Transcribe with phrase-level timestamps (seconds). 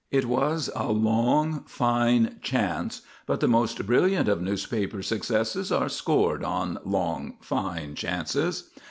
[0.09, 6.43] It was a long, fine chance; but the most brilliant of newspaper successes are scored
[6.43, 8.71] on long, fine chances.